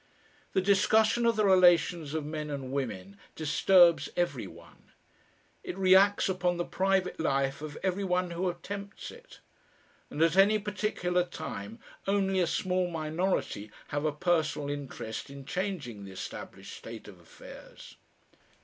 The 0.53 0.61
discussion 0.63 1.27
of 1.27 1.35
the 1.35 1.45
relations 1.45 2.15
of 2.15 2.25
men 2.25 2.49
and 2.49 2.71
women 2.71 3.19
disturbs 3.35 4.09
every 4.17 4.47
one. 4.47 4.91
It 5.63 5.77
reacts 5.77 6.27
upon 6.27 6.57
the 6.57 6.65
private 6.65 7.19
life 7.19 7.61
of 7.61 7.77
every 7.83 8.03
one 8.03 8.31
who 8.31 8.49
attempts 8.49 9.11
it. 9.11 9.41
And 10.09 10.19
at 10.23 10.35
any 10.35 10.57
particular 10.57 11.23
time 11.23 11.77
only 12.07 12.39
a 12.39 12.47
small 12.47 12.89
minority 12.89 13.69
have 13.89 14.03
a 14.03 14.11
personal 14.11 14.71
interest 14.71 15.29
in 15.29 15.45
changing 15.45 16.03
the 16.03 16.11
established 16.11 16.75
state 16.75 17.07
of 17.07 17.19
affairs. 17.19 17.95